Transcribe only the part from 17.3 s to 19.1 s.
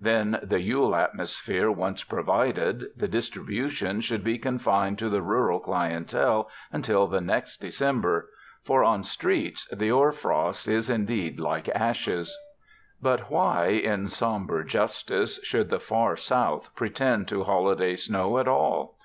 holiday snow at all?